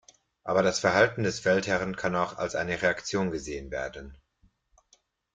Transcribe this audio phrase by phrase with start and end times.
[0.43, 4.17] Aber das Verhalten des Feldherren kann auch als eine Reaktion gesehen werden.